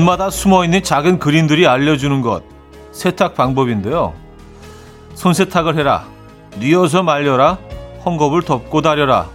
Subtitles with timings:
[0.00, 2.42] 옷마다 숨어 있는 작은 그림들이 알려주는 것
[2.92, 4.14] 세탁 방법인데요.
[5.14, 6.06] 손세탁을 해라.
[6.58, 7.58] 뉘어서 말려라.
[8.04, 9.28] 헝겊을 덮고 다려라.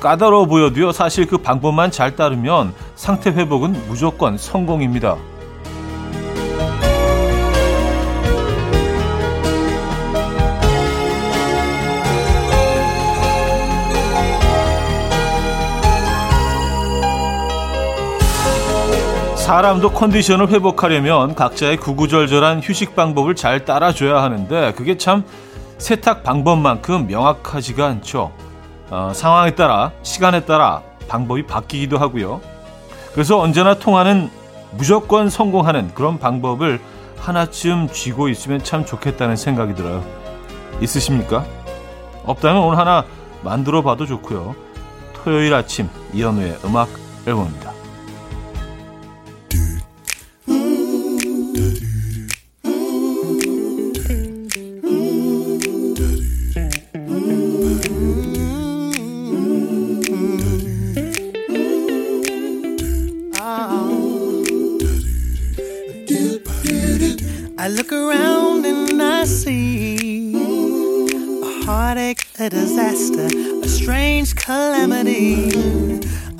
[0.00, 0.92] 까다로워 보여도요.
[0.92, 5.16] 사실 그 방법만 잘 따르면 상태 회복은 무조건 성공입니다.
[19.44, 25.22] 사람도 컨디션을 회복하려면 각자의 구구절절한 휴식 방법을 잘 따라줘야 하는데 그게 참
[25.76, 28.32] 세탁 방법만큼 명확하지가 않죠.
[28.88, 32.40] 어, 상황에 따라 시간에 따라 방법이 바뀌기도 하고요.
[33.12, 34.30] 그래서 언제나 통하는
[34.70, 36.80] 무조건 성공하는 그런 방법을
[37.18, 40.02] 하나쯤 쥐고 있으면 참 좋겠다는 생각이 들어요.
[40.80, 41.44] 있으십니까?
[42.24, 43.04] 없다면 오늘 하나
[43.42, 44.54] 만들어 봐도 좋고요.
[45.12, 46.88] 토요일 아침 이현우의 음악
[47.26, 47.63] 앨범입니다.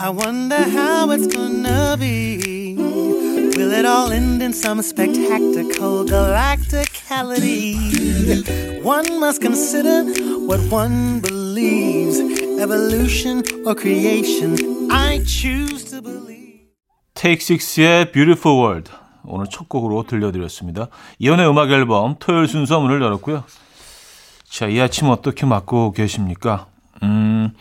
[0.05, 2.77] I wonder how it's gonna be.
[2.77, 5.65] Will it all end in some spectacular
[6.05, 8.85] galacticality?
[8.85, 10.05] One must consider
[10.47, 12.21] what one believes
[12.61, 14.59] evolution or creation.
[14.91, 16.69] I choose to believe.
[17.15, 18.91] Take Six의 Beautiful World.
[19.25, 20.89] 오늘 첫 곡으로 들려드렸습니다.
[21.19, 23.45] 이연의 음악 앨범 토요일 순서 문을 열었고요.
[24.45, 26.67] 자, 이 아침 어떻게 맞고 계십니까?
[27.03, 27.55] 음,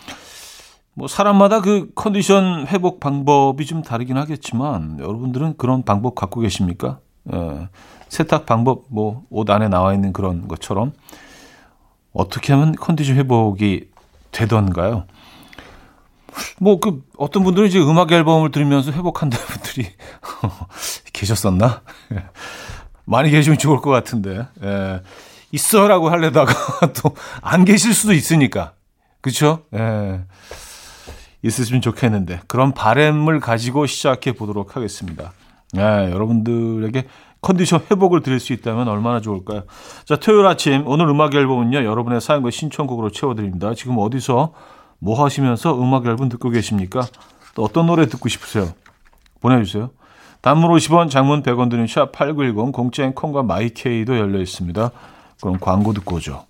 [0.96, 7.00] 뭐, 사람마다 그 컨디션 회복 방법이 좀 다르긴 하겠지만, 여러분들은 그런 방법 갖고 계십니까?
[7.34, 7.68] 예,
[8.10, 10.94] 세탁 방법, 뭐, 옷 안에 나와 있는 그런 것처럼,
[12.14, 13.90] 어떻게 하면 컨디션 회복이
[14.32, 15.06] 되던가요?
[16.60, 19.88] 뭐, 그, 어떤 분들은 이제 음악 앨범을 들으면서 회복한다는 분들이
[21.12, 21.82] 계셨었나?
[23.06, 25.02] 많이 계시면 좋을 것 같은데, 예.
[25.52, 26.54] 있어라고 하려다가
[27.02, 28.74] 또 안 계실 수도 있으니까.
[29.22, 29.64] 그렇죠?
[29.74, 30.22] 예.
[31.44, 35.34] 있으시면 좋겠는데 그런 바램을 가지고 시작해 보도록 하겠습니다.
[35.76, 37.06] 예, 여러분들에게
[37.42, 39.64] 컨디션 회복을 드릴 수 있다면 얼마나 좋을까요?
[40.06, 41.84] 자, 토요일 아침 오늘 음악 앨범은요.
[41.84, 43.74] 여러분의 사연과 신청곡으로 채워 드립니다.
[43.76, 44.54] 지금 어디서
[45.00, 47.06] 뭐 하시면서 음악 앨범 듣고 계십니까?
[47.54, 48.70] 또 어떤 노래 듣고 싶으세요?
[49.42, 49.90] 보내 주세요.
[50.42, 54.92] 단문 50원, 장문 100원 드는 샵8910 공짜인 콩과 마이케이도 열려 있습니다.
[55.42, 56.46] 그럼 광고 듣고 오죠.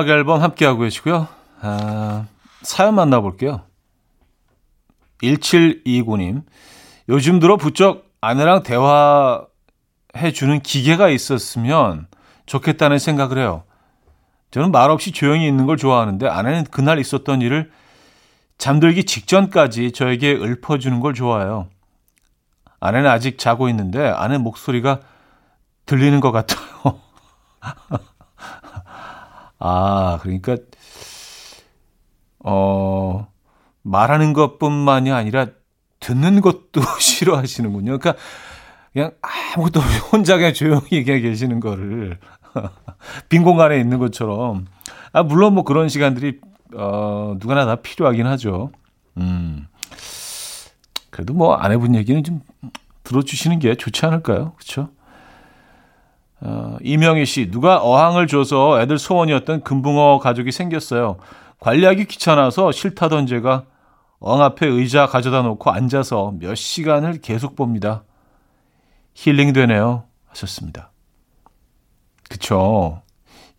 [0.00, 1.28] 음악 앨범 함께하고 계시고요.
[1.60, 2.24] 아,
[2.62, 3.60] 사연 만나볼게요.
[5.22, 6.42] 1729님.
[7.10, 9.50] 요즘 들어 부쩍 아내랑 대화해주는
[10.62, 12.06] 기계가 있었으면
[12.46, 13.64] 좋겠다는 생각을 해요.
[14.52, 17.70] 저는 말없이 조용히 있는 걸 좋아하는데 아내는 그날 있었던 일을
[18.56, 21.68] 잠들기 직전까지 저에게 읊어주는 걸 좋아해요.
[22.80, 25.00] 아내는 아직 자고 있는데 아내 목소리가
[25.84, 27.00] 들리는 것 같아요.
[29.60, 30.56] 아, 그러니까,
[32.40, 33.28] 어,
[33.82, 35.48] 말하는 것 뿐만이 아니라
[36.00, 37.98] 듣는 것도 싫어하시는군요.
[37.98, 38.14] 그러니까,
[38.92, 39.80] 그냥 아무것도
[40.10, 42.18] 혼자 그냥 조용히 그냥 계시는 거를
[43.28, 44.66] 빈 공간에 있는 것처럼.
[45.12, 46.40] 아, 물론 뭐 그런 시간들이,
[46.74, 48.72] 어, 누구나 다 필요하긴 하죠.
[49.18, 49.66] 음.
[51.10, 52.40] 그래도 뭐 아내분 얘기는 좀
[53.04, 54.52] 들어주시는 게 좋지 않을까요?
[54.52, 54.90] 그렇죠?
[56.42, 61.16] 어, 이명희 씨, 누가 어항을 줘서 애들 소원이었던 금붕어 가족이 생겼어요.
[61.58, 63.64] 관리하기 귀찮아서 싫다던 제가
[64.20, 68.04] 어항 앞에 의자 가져다 놓고 앉아서 몇 시간을 계속 봅니다.
[69.14, 70.04] 힐링 되네요.
[70.28, 70.90] 하셨습니다.
[72.28, 73.02] 그쵸.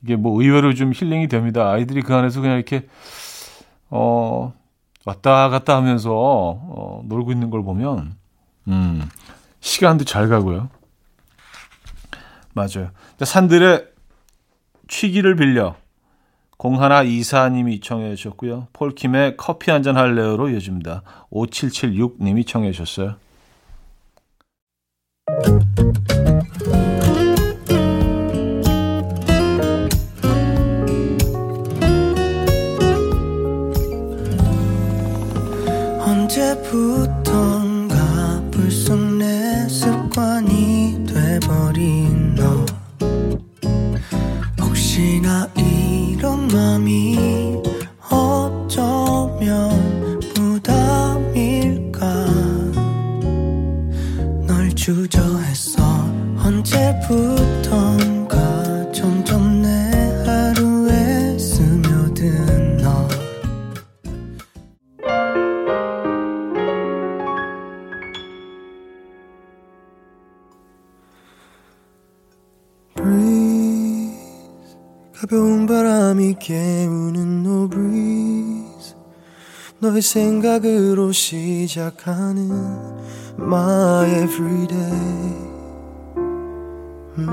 [0.04, 1.69] 이게 뭐 의외로 좀 힐링이 됩니다.
[1.69, 2.88] 아이들이 그 안에서 그냥 이렇게,
[3.89, 4.54] 어,
[5.06, 8.16] 왔다 갔다 하면서, 어, 놀고 있는 걸 보면,
[8.68, 9.10] 음,
[9.60, 10.69] 시간도 잘 가고요.
[12.53, 12.92] 맞아요.
[13.24, 13.88] 산들의
[14.88, 15.75] 취기를 빌려
[16.57, 18.68] 공하나 이사님이 청해 주셨고요.
[18.74, 21.01] 폴킴의 커피 한 잔 할래요로 이어집니다.
[21.31, 23.15] 5776님이 청해 주셨어요.
[36.31, 37.61] 언제부턴
[80.01, 82.50] 너의 생각으로 시작하는
[83.39, 84.92] my everyday
[87.18, 87.27] 음.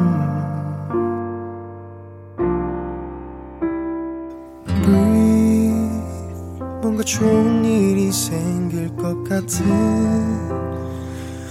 [4.67, 5.73] breathe
[6.83, 9.65] 뭔가 좋은 일이 생길 것 같은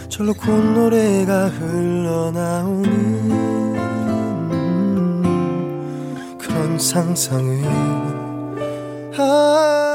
[0.09, 2.87] 절로 콧노래가 흘러나오는
[6.37, 7.63] 그런 상상을
[9.13, 9.86] 하...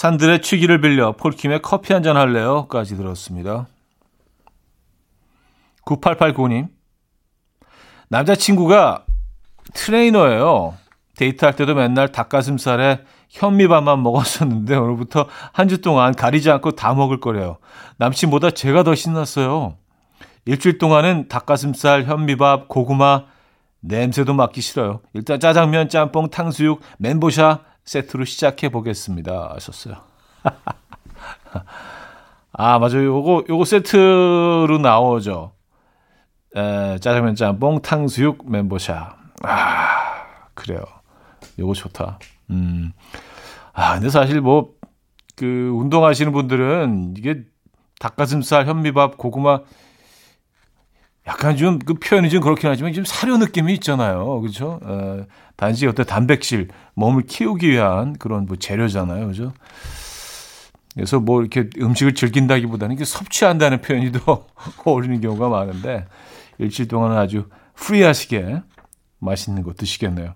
[0.00, 3.66] 산들의 취기를 빌려 폴킴의 커피 한 잔 할래요?까지 들었습니다.
[5.86, 6.68] 9889님.
[8.10, 9.06] 남자친구가
[9.72, 10.74] 트레이너예요.
[11.16, 17.56] 데이트할 때도 맨날 닭가슴살에 현미밥만 먹었었는데 오늘부터 한 주 동안 가리지 않고 다 먹을 거래요.
[17.96, 19.78] 남친보다 제가 더 신났어요.
[20.44, 23.24] 일주일 동안은 닭가슴살, 현미밥, 고구마,
[23.80, 25.00] 냄새도 맡기 싫어요.
[25.14, 29.52] 일단 짜장면, 짬뽕, 탕수육, 멘보샤 세트로 시작해 보겠습니다.
[29.54, 29.94] 하셨어요.
[32.52, 33.04] 아, 맞아요.
[33.04, 35.52] 요거, 요거 세트로 나오죠.
[36.56, 39.16] 에, 짜장면, 짬뽕, 탕수육, 멘보샤.
[39.42, 40.80] 아, 그래요.
[41.58, 42.18] 요거 좋다.
[42.50, 42.92] 음.
[43.72, 44.72] 아, 근데 사실 뭐,
[45.36, 47.42] 그, 운동하시는 분들은 이게
[48.00, 49.60] 닭가슴살, 현미밥, 고구마,
[51.26, 54.40] 약간 좀 그 표현이 좀 그렇긴 하지만 좀 사료 느낌이 있잖아요.
[54.40, 54.78] 그렇죠?
[54.82, 55.24] 어,
[55.56, 59.26] 단지 어떤 단백질, 몸을 키우기 위한 그런 뭐 재료잖아요.
[59.26, 59.52] 그죠?
[60.94, 64.46] 그래서 뭐 이렇게 음식을 즐긴다기보다는 이게 섭취한다는 표현이 더
[64.84, 66.06] 어울리는 경우가 많은데
[66.58, 68.62] 일주일 동안은 아주 프리하시게
[69.18, 70.34] 맛있는 거 드시겠네요.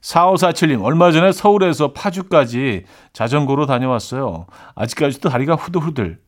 [0.00, 4.46] 4547님, 얼마 전에 서울에서 파주까지 자전거로 다녀왔어요.
[4.74, 6.18] 아직까지도 다리가 후들후들.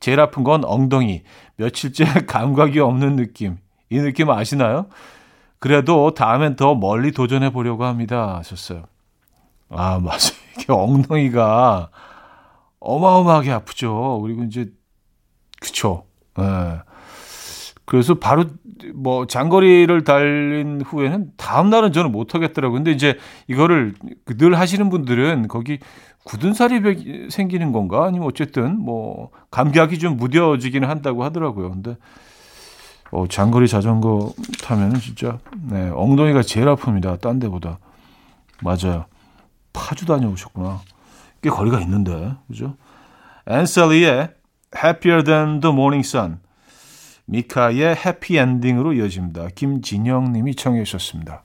[0.00, 1.22] 제일 아픈 건 엉덩이.
[1.56, 3.58] 며칠째 감각이 없는 느낌.
[3.90, 4.86] 이 느낌 아시나요?
[5.58, 8.36] 그래도 다음엔 더 멀리 도전해 보려고 합니다.
[8.38, 8.84] 하셨어요.
[9.68, 10.18] 아, 맞아요.
[10.58, 11.90] 이게 엉덩이가
[12.80, 14.20] 어마어마하게 아프죠.
[14.22, 14.70] 그리고 이제,
[15.60, 16.04] 그쵸.
[16.38, 16.42] 예.
[16.42, 16.78] 네.
[17.84, 18.44] 그래서 바로
[18.94, 22.78] 뭐 장거리를 달린 후에는 다음 날은 저는 못 하겠더라고요.
[22.78, 23.18] 근데 이제
[23.48, 23.94] 이거를
[24.38, 25.80] 늘 하시는 분들은 거기
[26.24, 28.04] 굳은 살이 생기는 건가?
[28.04, 31.70] 아니면 어쨌든 뭐 감각이 좀 무뎌지기는 한다고 하더라고요.
[31.70, 31.96] 근데
[33.10, 37.20] 어 장거리 자전거 타면은 진짜 네, 엉덩이가 제일 아픕니다.
[37.20, 37.78] 딴 데보다.
[38.62, 39.06] 맞아요.
[39.72, 40.80] 파주 다녀오셨구나.
[41.42, 42.34] 꽤 거리가 있는데.
[42.48, 42.76] 그죠?
[43.48, 44.30] 앤셀리의
[44.76, 46.38] Happier Than the Morning Sun
[47.24, 49.48] 미카의 해피엔딩으로 이어집니다.
[49.54, 51.42] 김진영 님이 청해 주셨습니다.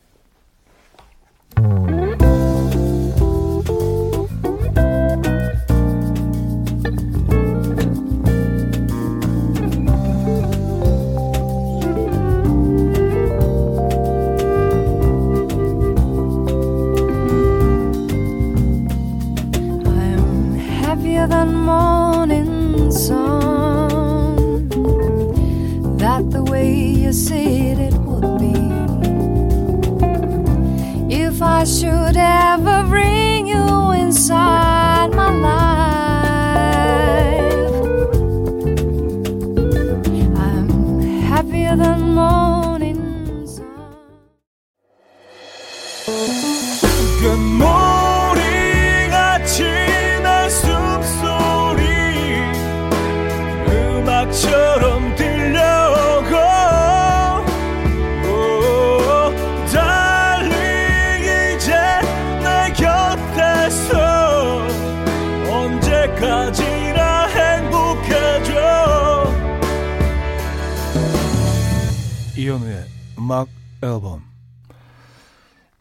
[72.56, 72.86] 이현우의
[73.20, 73.48] 음악
[73.84, 74.24] 앨범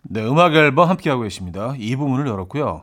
[0.03, 1.75] 네, 음악 앨범 함께하고 계십니다.
[1.79, 2.83] 2부 문을 열었고요.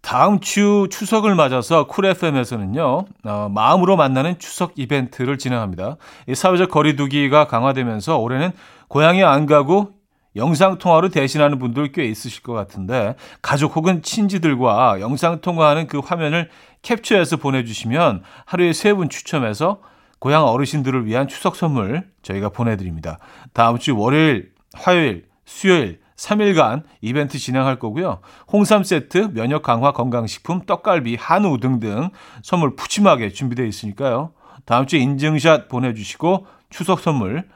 [0.00, 5.96] 다음 주 추석을 맞아서 쿨 FM에서는요, 어, 마음으로 만나는 추석 이벤트를 진행합니다.
[6.28, 8.52] 이 사회적 거리두기가 강화되면서 올해는
[8.88, 9.92] 고향에 안 가고
[10.36, 16.50] 영상통화로 대신하는 분들 꽤 있으실 것 같은데, 가족 혹은 친지들과 영상통화하는 그 화면을
[16.82, 19.80] 캡처해서 보내주시면 하루에 세 분 추첨해서
[20.24, 23.18] 고향 어르신들을 위한 추석 선물 저희가 보내드립니다.
[23.52, 28.20] 다음 주 월요일, 화요일, 수요일, 3일간 이벤트 진행할 거고요.
[28.50, 32.08] 홍삼 세트, 면역 강화 건강식품, 떡갈비, 한우 등등
[32.42, 34.32] 선물 푸짐하게 준비되어 있으니까요.
[34.64, 37.46] 다음 주에 인증샷 보내주시고 추석 선물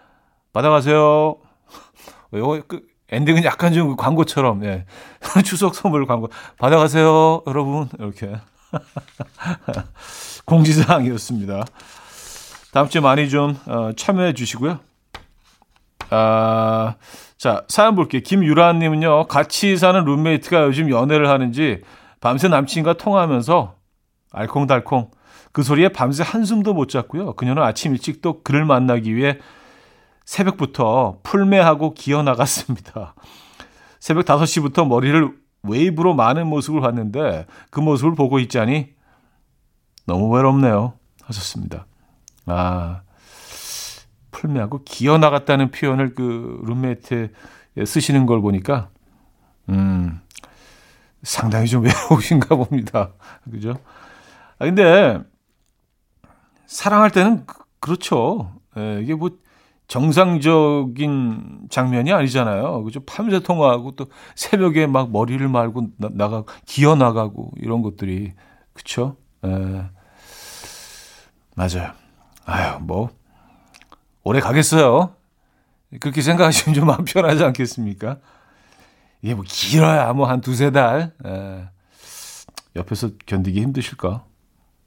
[0.52, 1.38] 받아가세요.
[2.34, 4.84] 이거 그 엔딩은 약간 좀 광고처럼 예.
[5.42, 8.30] 추석 선물 광고 받아가세요, 여러분 이렇게
[10.44, 11.64] 공지사항이었습니다.
[12.72, 14.78] 다음 주에 많이 좀 어, 참여해 주시고요.
[16.10, 16.96] 아.
[17.38, 18.20] 자, 사연 볼게요.
[18.24, 21.80] 김유라님은요, 같이 사는 룸메이트가 요즘 연애를 하는지
[22.20, 23.76] 밤새 남친과 통화하면서
[24.32, 25.10] 알콩달콩
[25.52, 27.34] 그 소리에 밤새 한숨도 못 잤고요.
[27.34, 29.38] 그녀는 아침 일찍 또 그를 만나기 위해
[30.24, 33.14] 새벽부터 풀매하고 기어 나갔습니다.
[34.00, 35.32] 새벽 5시부터 머리를
[35.62, 38.88] 웨이브로 마는 모습을 봤는데 그 모습을 보고 있자니
[40.06, 40.94] 너무 외롭네요.
[41.22, 41.86] 하셨습니다.
[42.50, 43.02] 아,
[44.30, 47.30] 풀매하고 기어 나갔다는 표현을 그 룸메이트에
[47.84, 48.90] 쓰시는 걸 보니까
[49.68, 50.20] 음
[51.22, 53.12] 상당히 좀 외로우신가 봅니다.
[53.50, 53.74] 그죠?
[54.58, 55.18] 아 근데
[56.66, 58.52] 사랑할 때는 그, 그렇죠.
[58.76, 59.30] 예, 이게 뭐
[59.88, 62.84] 정상적인 장면이 아니잖아요.
[62.84, 63.00] 그죠?
[63.06, 68.34] 밤새 통화하고 또 새벽에 막 머리를 말고 나, 나가 기어 나가고 이런 것들이
[68.74, 69.16] 그쵸?
[69.46, 69.86] 예.
[71.56, 71.97] 맞아요.
[72.48, 73.10] 아유 뭐
[74.24, 75.14] 오래 가겠어요.
[76.00, 78.18] 그렇게 생각하시면 좀 마음 편하지 않겠습니까?
[79.22, 81.12] 이게 뭐 길어야 뭐 한 두세 달.
[81.24, 81.68] 에, 예.
[82.76, 84.24] 옆에서 견디기 힘드실까?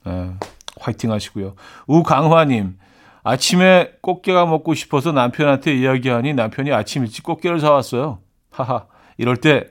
[0.08, 0.32] 에, 예.
[0.80, 1.56] 화이팅 하시고요.
[1.86, 2.80] 우강화님,
[3.24, 8.20] 아침에 꽃게가 먹고 싶어서 남편한테 이야기하니 남편이 아침 일찍 꽃게를 사왔어요.
[8.50, 8.88] 하하,
[9.18, 9.68] 이럴 때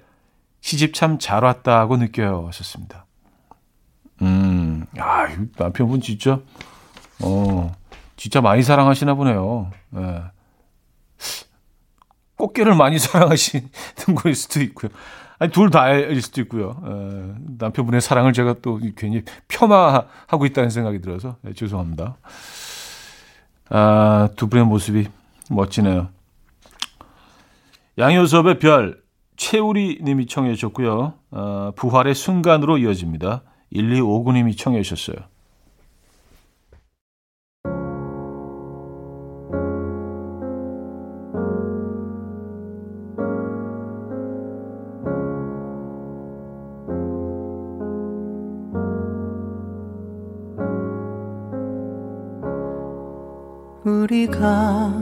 [0.60, 2.46] 시집 참 잘 왔다고 느껴요.
[2.48, 3.06] 하셨습니다.
[4.22, 5.26] 음, 아,
[5.58, 6.40] 남편분 진짜,
[7.22, 7.72] 어,
[8.20, 9.70] 진짜 많이 사랑하시나 보네요.
[9.96, 10.24] 예.
[12.36, 13.70] 꽃게를 많이 사랑하시는
[14.14, 14.90] 거일 수도 있고요.
[15.38, 16.76] 아니, 둘 다일 수도 있고요.
[16.84, 17.34] 예.
[17.58, 22.18] 남편분의 사랑을 제가 또 괜히 폄하하고 있다는 생각이 들어서 예, 죄송합니다.
[23.70, 25.08] 아, 두 분의 모습이
[25.48, 26.10] 멋지네요.
[27.96, 29.00] 양효섭의 별,
[29.38, 31.14] 최우리 님이 청해 주셨고요.
[31.30, 33.44] 어, 부활의 순간으로 이어집니다.
[33.72, 35.24] 1259님이 청해 주셨어요.
[53.90, 54.92] 우리가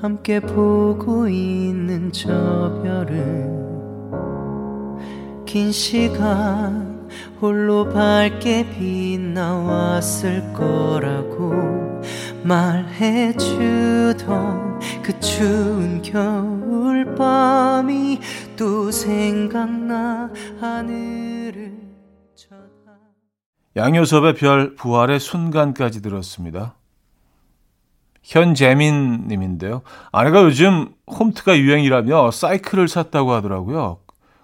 [0.00, 3.62] 함께 보고 있는 저 별은
[5.44, 7.08] 긴 시간
[7.40, 11.52] 홀로 밝게 빛나왔을 거라고
[12.44, 13.82] 말해주던
[15.02, 17.40] 그 추운 겨울밤이
[18.56, 21.72] 또 생각나 하늘을
[22.34, 22.98] 쳐다
[23.76, 26.76] 양효섭의 별 부활의 순간까지 들었습니다.
[28.22, 29.82] 현재민 님인데요.
[30.12, 33.98] 아내가 요즘 홈트가 유행이라며 사이클을 샀다고 하더라고요.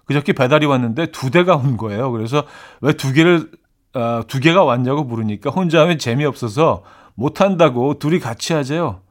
[0.05, 2.11] 그저께 배달이 왔는데 두 대가 온 거예요.
[2.11, 2.43] 그래서
[2.81, 3.51] 왜 두 개를
[3.93, 6.83] 아, 두 개가 왔냐고 물으니까 혼자 하면 재미없어서
[7.15, 9.01] 못 한다고 둘이 같이 하재요.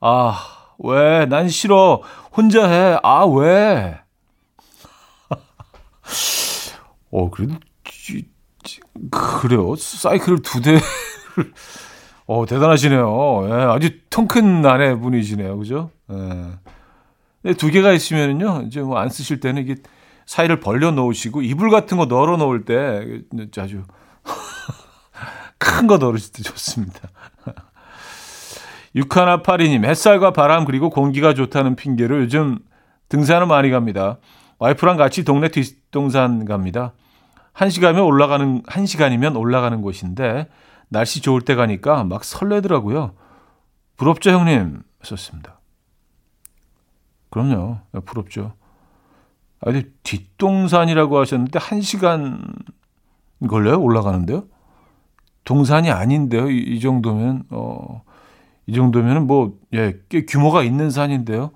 [0.00, 0.38] 아,
[0.78, 1.26] 왜?
[1.26, 2.02] 난 싫어.
[2.36, 2.98] 혼자 해.
[3.02, 3.98] 아, 왜?
[7.10, 7.54] 어, 그래도
[9.10, 9.74] 그래요.
[9.76, 10.80] 사이클을 두 대를
[12.28, 13.48] 어, 대단하시네요.
[13.48, 15.56] 예, 아주 통큰 아내분이시네요.
[15.58, 15.90] 그죠?
[16.12, 17.54] 예.
[17.54, 19.76] 두 개가 있으면은요, 이제 뭐 안 쓰실 때는 이게
[20.26, 23.22] 사이를 벌려 놓으시고, 이불 같은 거 널어 놓을 때
[23.58, 23.82] 아주
[25.58, 27.00] 큰 거 넣으실 때 좋습니다.
[28.94, 32.58] 육하나 파리님, 햇살과 바람 그리고 공기가 좋다는 핑계로 요즘
[33.08, 34.18] 등산을 많이 갑니다.
[34.58, 36.92] 와이프랑 같이 동네 뒷동산 갑니다.
[37.52, 40.48] 한 시간이면 올라가는, 한 시간이면 올라가는 곳인데,
[40.88, 43.14] 날씨 좋을 때 가니까 막 설레더라고요.
[43.96, 44.82] 부럽죠, 형님?
[45.02, 45.60] 썼습니다.
[47.30, 47.78] 그럼요.
[48.04, 48.54] 부럽죠.
[49.60, 52.42] 아니, 뒷동산이라고 하셨는데, 한 시간
[53.48, 53.80] 걸려요?
[53.80, 54.44] 올라가는데요?
[55.44, 56.50] 동산이 아닌데요?
[56.50, 58.02] 이, 이 정도면, 어,
[58.66, 61.50] 이 정도면은 뭐, 예, 꽤 규모가 있는 산인데요.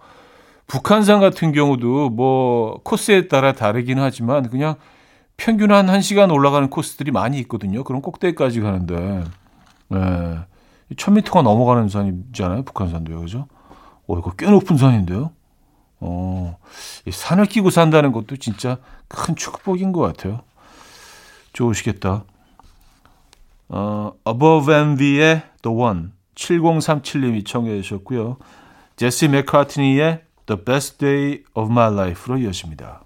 [0.66, 4.76] 북한산 같은 경우도 뭐 코스에 따라 다르긴 하지만 그냥
[5.42, 7.82] 평균 한 1시간 올라가는 코스들이 많이 있거든요.
[7.82, 9.24] 그럼 꼭대기까지 가는데.
[9.88, 10.38] 네.
[10.94, 12.62] 1000m가 넘어가는 산이잖아요.
[12.62, 13.20] 북한산도요.
[13.22, 13.48] 그죠?
[14.06, 15.32] 어, 이거 꽤 높은 산인데요.
[15.98, 16.56] 어,
[17.06, 20.42] 이 산을 끼고 산다는 것도 진짜 큰 축복인 것 같아요.
[21.54, 22.22] 좋으시겠다.
[23.68, 28.36] 어, Above Bey의 The One 7037님이 청해 주셨고요.
[28.94, 33.02] 제시 맥카트니의 The Best Day of My Life로 이어집니다.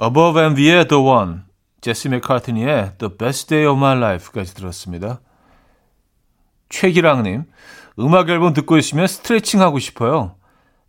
[0.00, 1.40] Above and Bey의 The One,
[1.80, 5.20] 제시 맥카트니의 The Best Day of My Life까지 들었습니다.
[6.68, 7.44] 최기랑님,
[7.98, 10.36] 음악 앨범 듣고 있으면 스트레칭 하고 싶어요.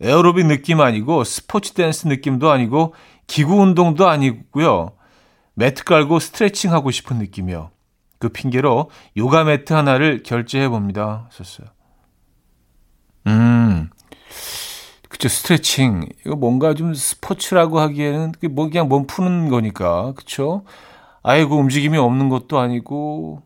[0.01, 2.93] 에어로빅 느낌 아니고 스포츠 댄스 느낌도 아니고
[3.27, 4.93] 기구 운동도 아니고요.
[5.55, 7.71] 매트 깔고 스트레칭 하고 싶은 느낌이요.
[8.19, 11.27] 그 핑계로 요가 매트 하나를 결제해 봅니다.
[11.29, 11.67] 하셨어요.
[13.27, 13.89] 음,
[15.09, 20.63] 그쵸 스트레칭 이거 뭔가 좀 스포츠라고 하기에는 뭐 그냥 몸 푸는 거니까 그쵸
[21.23, 23.41] 아이고 움직임이 없는 것도 아니고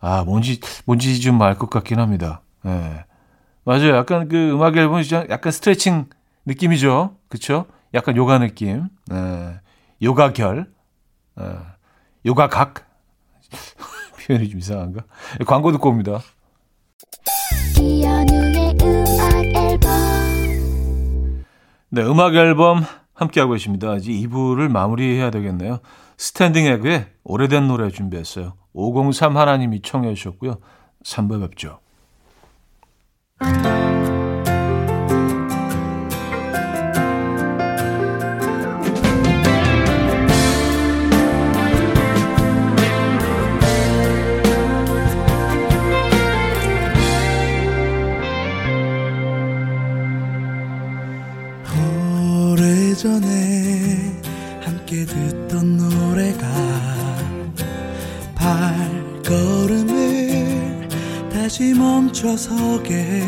[0.00, 2.40] 아 뭔지 뭔지 좀 알 것 같긴 합니다.
[2.66, 3.04] 예.
[3.64, 3.94] 맞아요.
[3.96, 6.06] 약간 그 음악 앨범이 좀 약간 스트레칭
[6.46, 7.16] 느낌이죠.
[7.28, 8.88] 그쵸 약간 요가 느낌.
[9.12, 9.60] 예.
[10.02, 10.66] 요가결.
[11.40, 11.44] 예.
[12.24, 12.86] 요가각.
[14.26, 15.02] 표현이 좀 이상한가?
[15.40, 16.20] 예, 광고 듣고 옵니다.
[17.78, 19.90] 이연우의 음악 앨범
[21.88, 22.82] 네, 음악 앨범
[23.14, 23.94] 함께하고 계십니다.
[23.96, 25.78] 이제 2부를 마무리해야 되겠네요.
[26.18, 28.54] 스탠딩 에그의 오래된 노래 준비했어요.
[28.72, 30.58] 503 하나님이 청해 주셨고요.
[31.04, 31.78] 3부 뵙죠.
[62.26, 63.22] 멈춰서게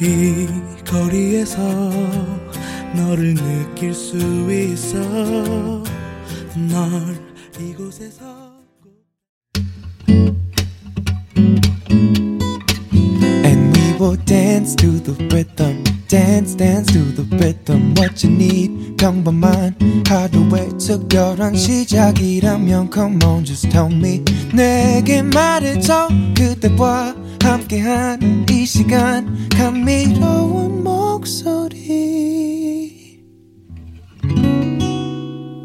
[0.00, 0.48] 이
[0.84, 1.60] 거리에서
[2.96, 4.16] 너를 느낄 수
[4.50, 4.98] 있어
[6.68, 6.90] 널
[7.60, 8.50] 이곳에서
[13.44, 15.84] And we will dance to the rhythm.
[16.08, 17.94] Dance, dance to the rhythm.
[17.96, 19.61] What you need, 평범한
[20.92, 24.22] 특별한 시작이라면 Come on, just tell me.
[24.54, 26.08] 내게 말해줘.
[26.36, 29.48] 그대와 함께한 이 시간.
[29.48, 31.80] 감미로운 목소리.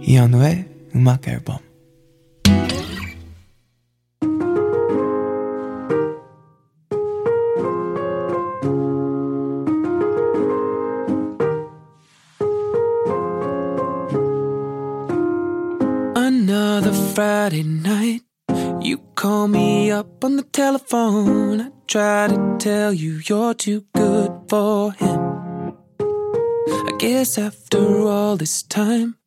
[0.02, 1.67] 이현우의 음악 앨범.
[20.88, 21.62] Telephone.
[21.62, 25.74] I try to tell you you're too good for him.
[26.00, 29.18] I guess after all this time,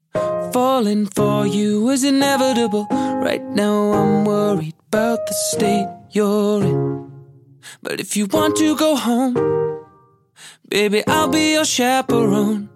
[0.52, 2.86] falling for you was inevitable.
[2.90, 7.10] Right now, I'm worried about the state you're in.
[7.82, 9.34] But if you want to go home,
[10.68, 12.68] baby, I'll be your chaperone.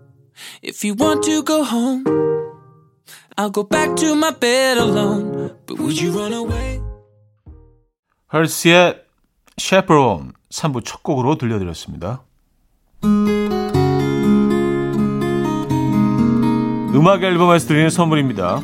[0.62, 2.04] If you want to go home,
[3.38, 5.56] I'll go back to my bed alone.
[5.66, 6.83] But would you run away?
[8.34, 9.00] 헐스의
[9.60, 12.24] Chaperone 3부 첫 곡으로 들려드렸습니다.
[16.94, 18.60] 음악 앨범에서 드리는 선물입니다.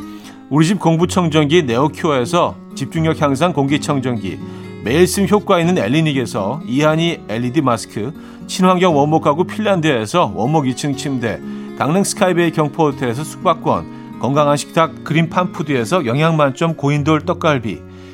[0.50, 4.40] 우리 집 공부청정기 네오큐어에서 집중력 향상 공기청정기
[4.82, 8.12] 매일 쓴 효과 있는 엘리닉에서 이하니 LED 마스크
[8.48, 11.40] 친환경 원목 가구 핀란드에서 원목 2층 침대
[11.78, 17.89] 강릉 스카이베이 경포호텔에서 숙박권 건강한 식탁 그린팜푸드에서 영양만점 고인돌 떡갈비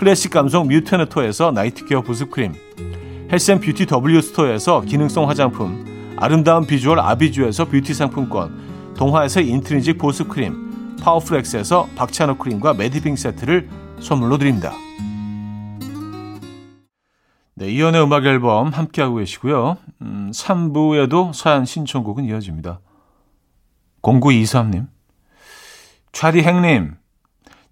[0.00, 2.54] 클래식 감성 뮤테너토에서 night care 보습크림
[3.30, 10.96] health and beauty W 스토어에서 기능성 화장품 아름다운 비주얼 아비주에서 뷰티 상품권 동화에서 인트리직 보습크림
[11.02, 13.68] 파워플렉스에서 박찬호 크림과 매디핑 세트를
[14.00, 14.72] 선물로 드립니다.
[17.56, 19.76] 네, 이현우의 음악 앨범 함께하고 계시고요.
[20.00, 22.80] 음, 3부에도 사연 신청곡은 이어집니다.
[24.00, 24.86] 0923님.
[26.12, 26.99] 차디 행님.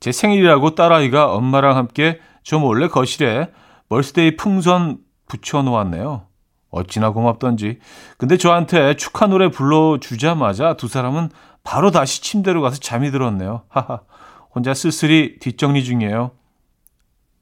[0.01, 3.51] 제 생일이라고 딸아이가 엄마랑 함께 저 몰래 거실에
[3.89, 6.27] 멀스데이 풍선 붙여놓았네요.
[6.71, 7.79] 어찌나 고맙던지.
[8.19, 11.31] 근데 저한테 축하 노래 불러주자마자 두 사람은
[11.65, 13.63] 바로 다시 침대로 가서 잠이 들었네요.
[13.69, 14.01] 하하.
[14.55, 16.33] 혼자 쓸쓸히 뒷정리 중이에요.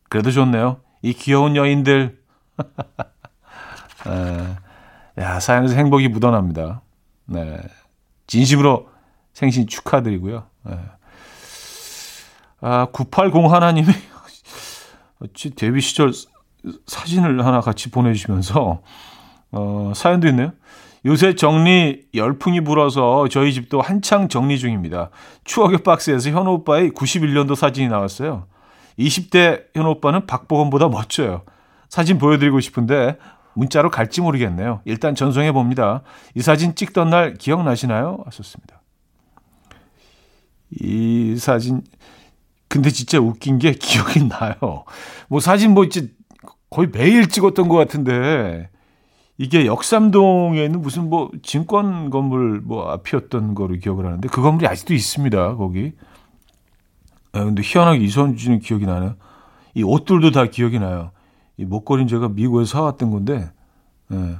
[0.08, 0.80] 그래도 좋네요.
[1.02, 2.20] 이 귀여운 여인들.
[4.06, 6.82] 에, 야, 사연에서 행복이 묻어납니다.
[7.26, 7.58] 네.
[8.26, 8.88] 진심으로
[9.32, 10.44] 생신 축하드리고요.
[10.64, 10.78] 네.
[12.68, 13.86] 아, 980 하나님이
[15.22, 16.10] 어찌 데뷔 시절
[16.88, 18.82] 사진을 하나 같이 보내주시면서
[19.52, 20.50] 어, 사연도 있네요.
[21.04, 25.10] 요새 정리 열풍이 불어서 저희 집도 한창 정리 중입니다.
[25.44, 28.48] 추억의 박스에서 현우 오빠의 91년도 사진이 나왔어요.
[28.98, 31.42] 20대 현우 오빠는 박보검보다 멋져요.
[31.88, 33.16] 사진 보여드리고 싶은데
[33.54, 34.80] 문자로 갈지 모르겠네요.
[34.86, 36.02] 일단 전송해 봅니다.
[36.34, 38.24] 이 사진 찍던 날 기억나시나요?
[38.26, 38.82] 하셨습니다.
[40.80, 41.82] 이 사진
[42.68, 44.84] 근데 진짜 웃긴 게 기억이 나요.
[45.28, 46.10] 뭐 사진 뭐 이제
[46.70, 48.68] 거의 매일 찍었던 것 같은데
[49.38, 54.94] 이게 역삼동에 있는 무슨 뭐 증권 건물 뭐 앞이었던 거로 기억을 하는데 그 건물이 아직도
[54.94, 55.56] 있습니다.
[55.56, 55.92] 거기.
[57.32, 59.16] 아, 근데 희한하게 이선주는 기억이 나네요.
[59.74, 61.10] 이 옷들도 다 기억이 나요.
[61.58, 63.50] 이 목걸이는 제가 미국에서 사왔던 건데.
[64.12, 64.36] 예.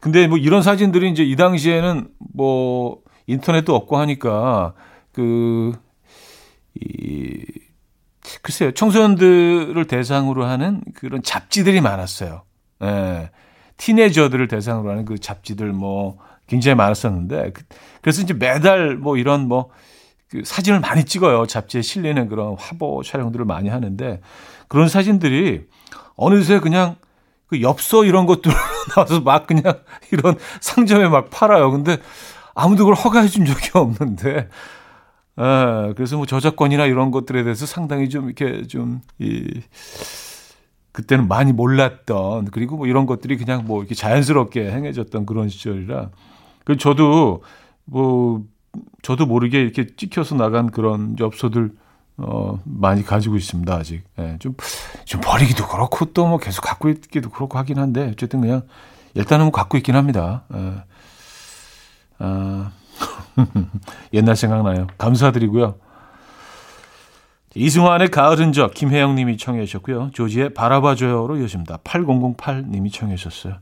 [0.00, 4.74] 근데 뭐 이런 사진들이 이제 이 당시에는 뭐 인터넷도 없고 하니까
[5.12, 5.72] 그,
[6.74, 7.44] 이,
[8.42, 12.42] 글쎄요, 청소년들을 대상으로 하는 그런 잡지들이 많았어요.
[12.82, 13.30] 예.
[13.76, 17.62] 티네저들을 대상으로 하는 그 잡지들 뭐 굉장히 많았었는데 그,
[18.02, 19.70] 그래서 이제 매달 뭐 이런 뭐
[20.30, 21.46] 그 사진을 많이 찍어요.
[21.46, 24.20] 잡지에 실리는 그런 화보 촬영들을 많이 하는데
[24.68, 25.64] 그런 사진들이
[26.16, 26.96] 어느새 그냥
[27.46, 28.52] 그 엽서 이런 것들
[28.94, 29.80] 나와서 막 그냥
[30.12, 31.70] 이런 상점에 막 팔아요.
[31.70, 31.96] 근데
[32.54, 34.48] 아무도 그걸 허가해 준 적이 없는데
[35.38, 39.62] 예, 그래서 뭐 저작권이나 이런 것들에 대해서 상당히 좀 이렇게 좀, 이,
[40.92, 46.10] 그때는 많이 몰랐던 그리고 뭐 이런 것들이 그냥 뭐 이렇게 자연스럽게 행해졌던 그런 시절이라
[46.64, 47.42] 그 저도
[47.84, 48.42] 뭐
[49.02, 51.70] 저도 모르게 이렇게 찍혀서 나간 그런 엽서들
[52.16, 54.56] 어 많이 가지고 있습니다 아직 예, 좀,
[55.04, 58.62] 좀 버리기도 그렇고 또 뭐 계속 갖고 있기도 그렇고 하긴 한데 어쨌든 그냥
[59.14, 60.74] 일단은 뭐 갖고 있긴 합니다 예.
[62.18, 62.72] 아,
[64.12, 65.76] 옛날 생각나요 감사드리고요
[67.54, 70.10] 이승환의 가을 흔적 김혜영 님이 청해 주셨고요.
[70.12, 71.78] 조지의 바라봐줘요로 이어집니다.
[71.82, 73.56] 8008 님이 청해 주셨어요.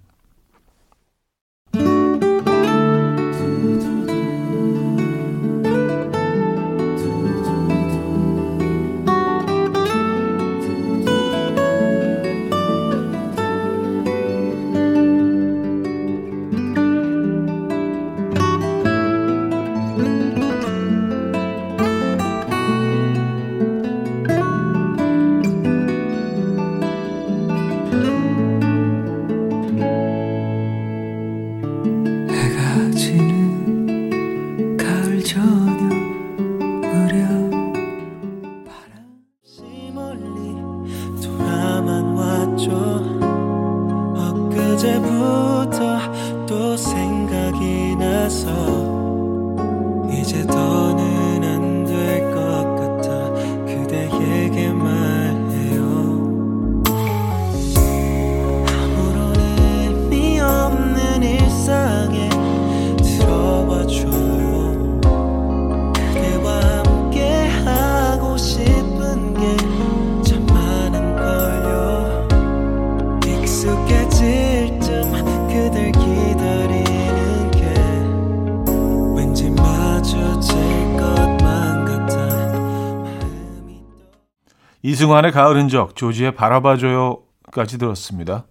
[47.99, 48.51] 나서
[50.11, 51.15] 이제 더는
[84.97, 88.47] 이승환의 가을 흔적, 조지의 바라봐줘요까지 들었습니다.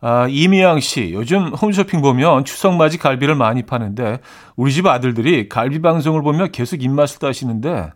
[0.00, 4.20] 아, 이미양 씨, 요즘 홈쇼핑 보면 추석 맞이 갈비를 많이 파는데
[4.54, 7.90] 우리 집 아들들이 갈비 방송을 보며 계속 입맛을 따시는데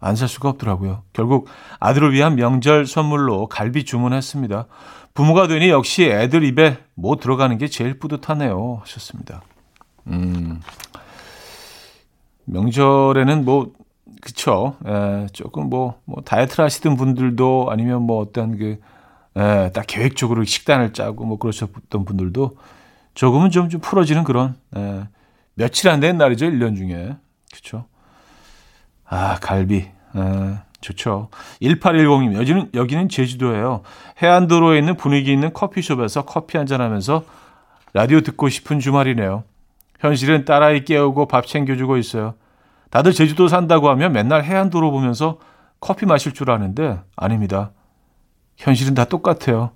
[0.00, 1.02] 안 살 수가 없더라고요.
[1.14, 4.66] 결국 아들을 위한 명절 선물로 갈비 주문했습니다.
[5.14, 8.78] 부모가 되니 역시 애들 입에 뭐 들어가는 게 제일 뿌듯하네요.
[8.82, 9.42] 하셨습니다.
[10.08, 10.60] 음,
[12.44, 13.72] 명절에는 뭐
[14.20, 14.76] 그쵸.
[14.86, 18.78] 에, 조금 뭐, 뭐, 다이어트를 하시던 분들도 아니면 뭐 어떤 그,
[19.36, 22.56] 에, 딱 계획적으로 식단을 짜고 뭐 그러셨던 분들도
[23.14, 25.02] 조금은 좀, 좀 풀어지는 그런, 에,
[25.54, 26.46] 며칠 안 된 날이죠.
[26.46, 27.16] 1년 중에.
[27.52, 27.86] 그쵸.
[29.06, 29.76] 아, 갈비.
[29.76, 29.90] 에,
[30.80, 31.28] 좋죠.
[31.60, 33.82] 1810님, 여기는, 여기는 제주도예요.
[34.22, 37.24] 해안도로에 있는 분위기 있는 커피숍에서 커피 한잔 하면서
[37.92, 39.44] 라디오 듣고 싶은 주말이네요.
[39.98, 42.34] 현실은 딸아이 깨우고 밥 챙겨주고 있어요.
[42.90, 45.38] 다들 제주도 산다고 하면 맨날 해안도로 보면서
[45.80, 47.72] 커피 마실 줄 아는데 아닙니다.
[48.56, 49.72] 현실은 다 똑같아요.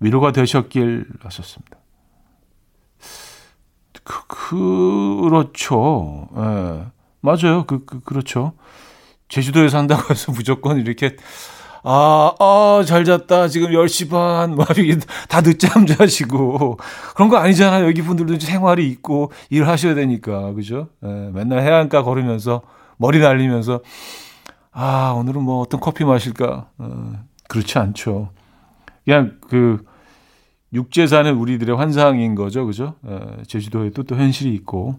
[0.00, 1.78] 위로가 되셨길 하셨습니다.
[4.04, 6.28] 그, 그렇죠.
[6.36, 6.86] 예.
[7.20, 7.66] 맞아요.
[7.66, 8.54] 그, 그, 그렇죠.
[9.28, 11.16] 제주도에 산다고 해서 무조건 이렇게,
[11.82, 13.48] 아, 아, 잘 잤다.
[13.48, 14.56] 지금 10시 반.
[14.56, 16.78] 막 이렇게 다 늦잠 자시고.
[17.14, 17.86] 그런 거 아니잖아요.
[17.86, 20.52] 여기 분들도 생활이 있고 일하셔야 되니까.
[20.52, 20.88] 그죠?
[21.04, 22.62] 예, 맨날 해안가 걸으면서
[22.96, 23.80] 머리 날리면서
[24.72, 26.68] 아, 오늘은 뭐 어떤 커피 마실까?
[26.78, 27.12] 어,
[27.48, 28.30] 그렇지 않죠.
[29.04, 29.84] 그냥 그
[30.72, 32.66] 육지에 사는 우리들의 환상인 거죠.
[32.66, 32.94] 그죠?
[33.08, 34.98] 예, 제주도에도 또 현실이 있고.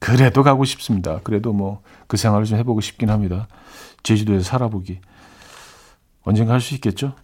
[0.00, 1.20] 그래도 가고 싶습니다.
[1.22, 3.48] 그래도 뭐 그 생활을 좀 해보고 싶긴 합니다.
[4.02, 5.00] 제주도에서 살아보기.
[6.24, 7.14] 언젠가 할 수 있겠죠?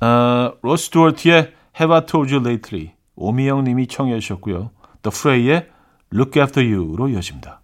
[0.00, 4.70] 어, 로스 두얼트의 Have I Told You Lately 오미영 님이 청해 주셨고요.
[5.02, 5.68] The Fray의
[6.12, 7.60] Look After You로 이어집니다.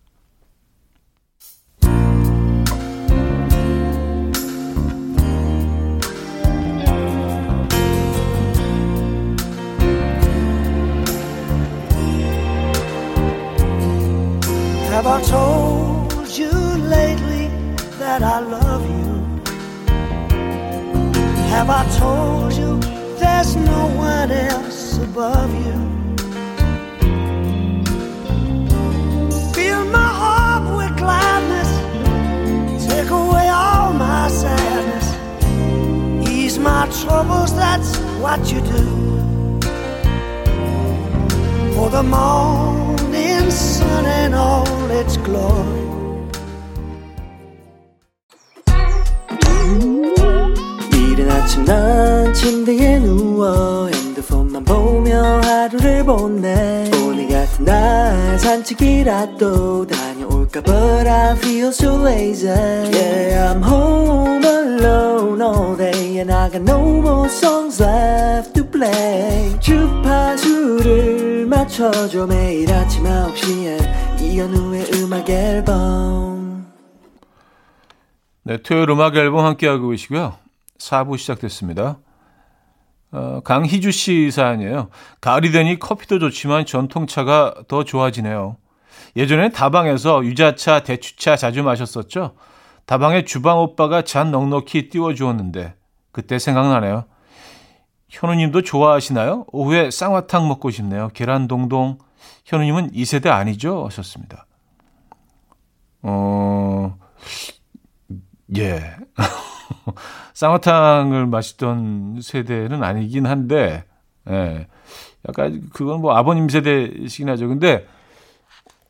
[14.92, 16.50] Have I told you
[16.90, 17.48] lately
[17.98, 18.89] that I love you?
[21.50, 22.78] Have I told you
[23.18, 25.78] there's no one else above you?
[29.52, 31.70] Fill my heart with gladness,
[32.86, 35.08] take away all my sadness,
[36.28, 38.84] ease my troubles, that's what you do.
[41.74, 42.89] For the morning
[58.70, 66.50] 산책이라도 다녀올까 But I feel so lazy Yeah I'm home alone all day And I
[66.50, 76.66] got no more songs left to play 주파수를 맞춰줘 매일 아침 9시에 이현우의 음악 앨범
[78.42, 80.36] 네, 토요일 음악 앨범 함께하고 계시고요.
[80.78, 81.98] 4부 시작됐습니다.
[83.12, 84.88] 어, 강희주 씨 사연이에요.
[85.20, 88.56] 가을이 되니 커피도 좋지만 전통차가 더 좋아지네요.
[89.16, 92.34] 예전엔 다방에서 유자차, 대추차 자주 마셨었죠.
[92.86, 95.74] 다방에 주방 오빠가 잔 넉넉히 띄워주었는데
[96.12, 97.04] 그때 생각나네요.
[98.08, 99.46] 현우님도 좋아하시나요?
[99.52, 101.10] 오후에 쌍화탕 먹고 싶네요.
[101.14, 101.98] 계란 동동.
[102.44, 103.86] 현우님은 2세대 아니죠?
[103.86, 104.46] 하셨습니다.
[106.02, 106.98] 어,
[108.56, 108.96] 예.
[110.34, 113.84] 쌍화탕을 마시던 세대는 아니긴 한데,
[114.28, 114.66] 예.
[115.28, 117.48] 약간 그건 뭐 아버님 세대시긴 하죠.
[117.48, 117.86] 근데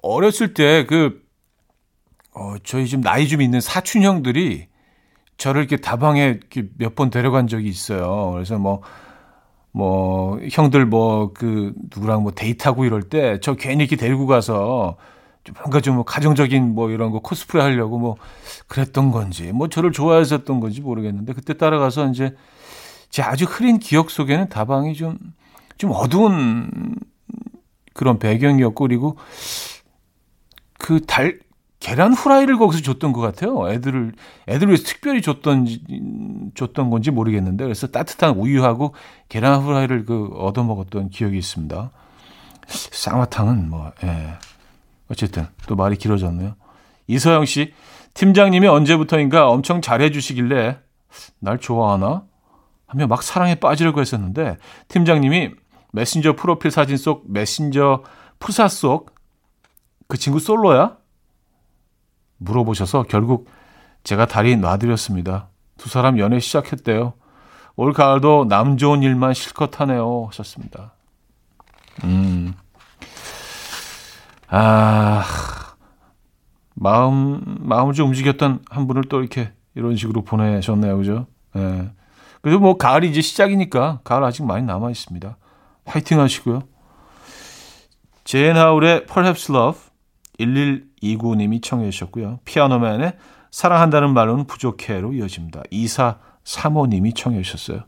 [0.03, 1.21] 어렸을 때 그,
[2.35, 4.69] 어, 저희 좀 나이 좀 있는 사촌 형들이
[5.39, 6.41] 저를 이렇게 다방에
[6.79, 8.33] 몇 번 데려간 적이 있어요.
[8.33, 8.83] 그래서 뭐,
[9.73, 14.99] 뭐, 형들 뭐, 그, 누구랑 뭐 데이트하고 이럴 때 저 괜히 이렇게 데리고 가서 좀
[15.55, 18.17] 뭔가 좀 가정적인 뭐 이런 거 코스프레 하려고 뭐
[18.69, 22.35] 그랬던 건지 뭐 저를 좋아했었던 건지 모르겠는데 그때 따라가서 이제
[23.11, 25.19] 제 아주 흐린 기억 속에는 다방이 좀,
[25.77, 26.95] 좀 어두운
[27.93, 29.17] 그런 배경이었고, 그리고
[30.79, 31.41] 그 달,
[31.81, 33.69] 계란 후라이를 거기서 줬던 것 같아요.
[33.69, 34.13] 애들을,
[34.49, 35.67] 애들을 위해서 특별히 줬던,
[36.55, 38.95] 줬던 건지 모르겠는데, 그래서 따뜻한 우유하고
[39.29, 41.91] 계란 후라이를 그 얻어 먹었던 기억이 있습니다.
[42.69, 44.35] 쌍화탕은 뭐, 예.
[45.11, 46.55] 어쨌든, 또 말이 길어졌네요.
[47.07, 47.75] 이서영 씨,
[48.15, 50.79] 팀장님이 언제부터인가 엄청 잘해주시길래,
[51.41, 52.25] 날 좋아하나?
[52.87, 54.57] 하며 막 사랑에 빠지려고 했었는데,
[54.89, 55.51] 팀장님이
[55.93, 58.05] 메신저 프로필 사진 속 메신저
[58.39, 59.21] 프사 속
[60.11, 60.97] 그 친구 솔로야?
[62.39, 63.49] 물어보셔서 결국
[64.03, 65.49] 제가 다리 놔드렸습니다.
[65.79, 67.15] 두 사람 연애 시작했대요.
[67.77, 70.27] 올 가을도 남 좋은 일만 실컷 하네요.
[70.27, 70.95] 하셨습니다.
[72.03, 72.55] 음.
[74.51, 75.25] 아,
[76.75, 80.97] 마음, 마음을 좀 움직였던 한 분을 또 이렇게 이런 식으로 보내셨네요.
[80.97, 81.27] 그죠?
[81.57, 81.61] 예.
[81.61, 81.91] 네.
[82.43, 85.37] 그래도 뭐 가을이 이제 시작이니까 가을 아직 많이 남아 있습니다.
[85.85, 86.63] 화이팅 하시고요.
[88.25, 89.81] 제인 하울의 Perhaps Love
[90.39, 92.41] 1129님이 청해 주셨고요.
[92.45, 93.17] 피아노맨의
[93.51, 95.63] 사랑한다는 말로는 부족해로 이어집니다.
[95.71, 97.85] 2435님이 청해 주셨어요.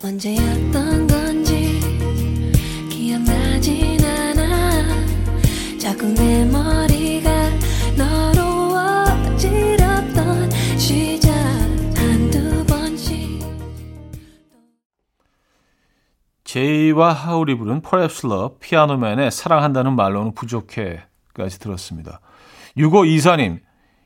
[0.00, 1.80] 언제였던 건지
[2.88, 4.88] 기억나진 않아
[5.76, 7.30] 자꾸 내 머리가
[7.96, 8.76] 너로
[9.34, 11.32] 어지럽던 시작
[11.96, 13.40] 한두 번씩
[16.44, 18.28] 제이와 하울이 부른 Perhaps
[18.60, 22.20] 피아노맨의 사랑한다는 말로는 부족해까지 들었습니다.
[22.76, 23.58] 6524님,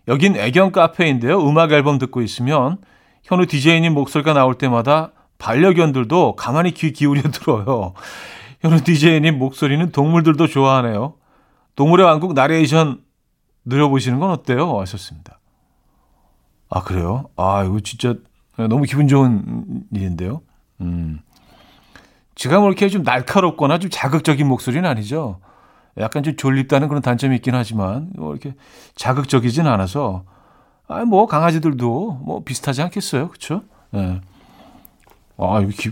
[0.09, 1.47] 여긴 애견 카페인데요.
[1.47, 2.79] 음악 앨범 듣고 있으면
[3.25, 7.95] 현우 DJ님 목소리가 나올 때마다 반려견들도 가만히 귀 기울여 들어요.
[8.61, 11.15] 현우 DJ님 목소리는 동물들도 좋아하네요.
[11.75, 13.01] 동물의 왕국 나레이션
[13.69, 14.79] 들어보시는 건 어때요?
[14.81, 15.41] 하셨습니다.
[16.71, 17.29] 아, 그래요?
[17.37, 18.15] 아, 이거 진짜
[18.57, 20.43] 너무 기분 좋은 일인데요.
[20.81, 21.21] 음.
[22.37, 25.41] 제가 뭐 이렇게 좀 날카롭거나 좀 자극적인 목소리는 아니죠.
[25.99, 28.55] 약간 좀 졸립다는 그런 단점이 있긴 하지만, 뭐 이렇게
[28.95, 30.25] 자극적이진 않아서,
[30.87, 33.29] 아, 뭐 강아지들도 뭐 비슷하지 않겠어요.
[33.29, 33.63] 그쵸?
[33.95, 33.99] 예.
[33.99, 34.21] 네.
[35.45, 35.91] 아, 이거 기,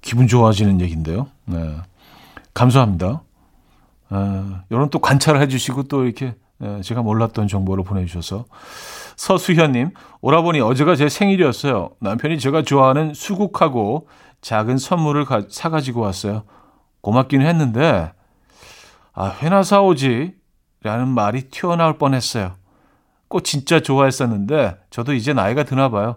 [0.00, 1.28] 기분 좋아지는 얘기인데요.
[1.44, 1.76] 네.
[2.54, 3.22] 감사합니다.
[4.10, 8.46] 아, 이런 또 관찰을 해주시고 또 이렇게 네, 제가 몰랐던 정보를 보내주셔서
[9.16, 11.90] 서수현님 오라버니 어제가 제 생일이었어요.
[12.00, 14.08] 남편이 제가 좋아하는 수국하고
[14.40, 16.44] 작은 선물을 가, 사가지고 왔어요.
[17.00, 18.12] 고맙긴 했는데
[19.12, 20.34] 아 회나 사오지
[20.82, 22.54] 라는 말이 튀어나올 뻔했어요.
[23.28, 26.16] 꽃 진짜 좋아했었는데 저도 이제 나이가 드나 봐요.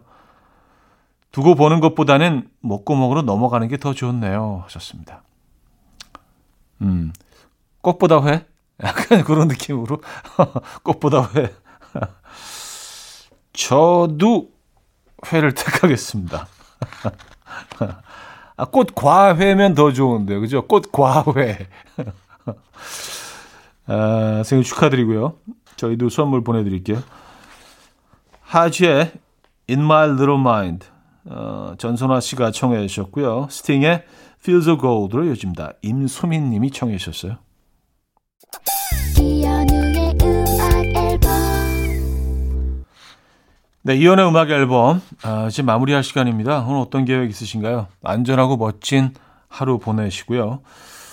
[1.32, 4.62] 두고 보는 것보다는 목구멍으로 넘어가는 게 더 좋네요.
[4.66, 5.24] 하셨습니다.
[6.82, 7.14] 음,
[7.82, 8.46] 꽃보다 회?
[8.84, 10.02] 약간 그런 느낌으로.
[10.84, 11.54] 꽃보다 회.
[13.54, 14.50] 저도
[15.32, 16.48] 회를 택하겠습니다.
[18.58, 20.66] 아, 꽃과회면 더 좋은데, 그죠?
[20.68, 21.68] 꽃과회.
[23.88, 25.36] 아, 생일 축하드리고요.
[25.76, 27.02] 저희도 선물 보내드릴게요.
[28.42, 29.14] 하지의
[29.70, 30.88] In My Little Mind.
[31.26, 33.48] 어, 전선화 씨가 청해 주셨고요.
[33.50, 34.04] 스팅의
[34.42, 35.74] Feels of Gold로 이어집니다.
[35.82, 37.38] 임수민 님이 청해 주셨어요.
[43.84, 46.60] 네, 이연의 음악 앨범 아, 이제 마무리할 시간입니다.
[46.68, 47.88] 오늘 어떤 계획 있으신가요?
[48.04, 49.14] 안전하고 멋진
[49.48, 50.62] 하루 보내시고요.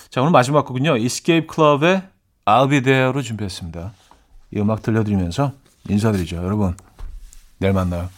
[0.09, 0.97] 자, 오늘 마지막 곡은요.
[0.97, 2.03] Escape Club의
[2.45, 3.93] I'll Be There로 준비했습니다.
[4.53, 5.53] 이 음악 들려드리면서
[5.87, 6.37] 인사드리죠.
[6.37, 6.75] 여러분,
[7.59, 8.09] 내일 만나요.